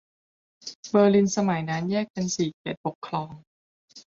[0.89, 3.29] เบอร์ลินสมัยนั้นแยกเป็นสี่เขตปกครอง